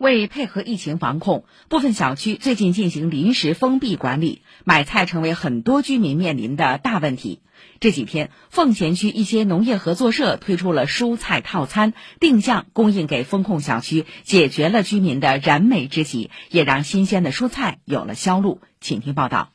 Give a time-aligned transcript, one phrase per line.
[0.00, 7.42] 为配合疫情防控，部分小区最近进行临时封闭管理，买菜成为很多居民面临的大问题。
[7.80, 18.62] 这几天，奉贤区一些农业合作社推出了蔬菜套餐，定向供应给封控小区，解决了居民的燃眉之急，也让新鲜的蔬菜有了销路。
[18.80, 19.50] 请听报道。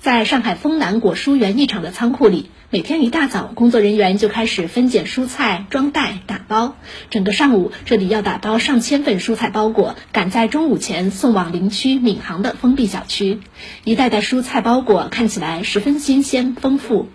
[0.00, 6.74] 在上海丰南果蔬园艺场的仓库里，每天一大早，工作人员就开始分拣蔬菜、装袋、打包。
[7.10, 13.40] 整个上午，这里要打包上千份蔬菜包裹，赶在中午前送往林区闵行的封闭小区。
[13.84, 17.10] 一袋袋蔬菜包裹看起来十分新鲜丰富。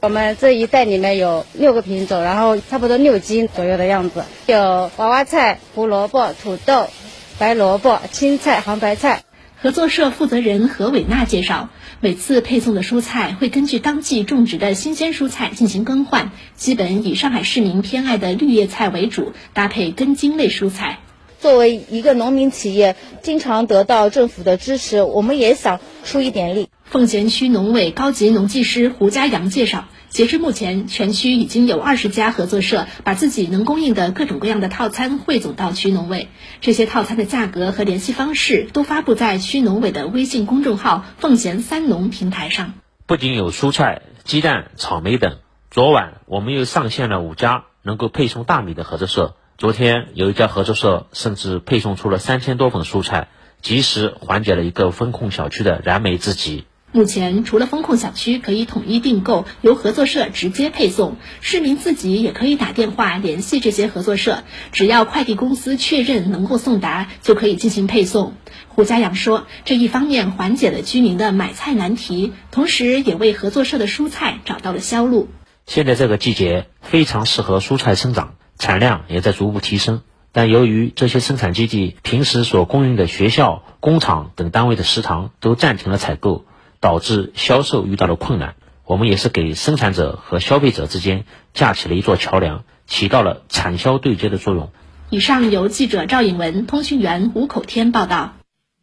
[0.00, 6.88] 我们这一袋里面有六个品种，然后差不多六斤左右的样子，有娃娃菜、胡萝卜、土豆、
[7.36, 9.24] 白萝卜、青菜、黄白菜。
[9.60, 21.00] 合作社负责人何伟娜介绍，每次配送的蔬菜会根据当季种植的新鲜蔬菜进行更换，基本以上海市民偏爱的绿叶菜为主，搭配根茎类蔬菜。
[21.40, 22.94] 作为一个农民企业，
[23.24, 26.68] 经常得到政府的支持，我们也想出一点力。
[26.84, 29.88] 奉贤区农委高级农技师胡家阳介绍。
[30.08, 36.28] 截至目前，全区已经有二十家合作社把自己能供应的各种各样的套餐汇总到区农委。
[36.60, 42.72] 这些套餐的价格和联系方式都发布在区农委的微信公众号“奉贤三农”平台上。
[43.06, 45.38] 不仅有蔬菜、鸡蛋、草莓等，
[45.70, 49.36] 昨晚我们又上线了五家能够配送大米的合作社。
[49.58, 53.28] 昨天有一家合作社甚至配送出了三千多份蔬菜，
[53.60, 56.64] 及时缓解了一个风控小区的燃眉之急。
[56.90, 64.42] 目前，除了风控小区可以统一订购，由合作社直接配送，市民自己也可以打电话联系这些合作社，
[64.72, 68.32] 只要快递公司确认能够送达，就可以进行配送。
[68.68, 75.28] 胡家阳说，这一方面缓解了居民的买菜难题，同时也为合作社的蔬菜找到了销路。
[75.66, 80.00] 现在这个季节非常适合蔬菜生长，产量也在逐步提升，
[80.32, 86.46] 但由于这些生产基地平时所供应的学校、工厂等单位的食堂都暂停了采购。
[86.80, 88.54] 导致销售遇到了困难，
[88.84, 94.70] 我们也是给生产者和消费者之间架起了一座桥梁，起到了产销对接的作用。
[95.10, 98.37] 以上由记者赵颖文、通讯员吴口天报道。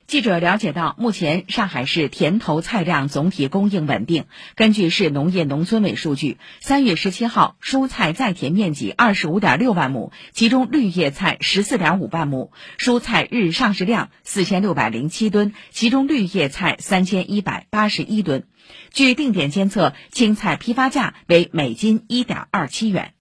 [0.07, 4.25] 记者了解到，目前上海市田头菜量总体供应稳定。
[4.55, 18.43] 根据市农业农村委数据，三月十七号，蔬菜在田面积二十五点六万亩，其中绿叶菜十四点五万亩，蔬菜日上市量四千六百零七吨，其中绿叶菜三千一百八十一吨。
[18.91, 23.15] 据定点监测，青菜批发价为每斤一点二七元。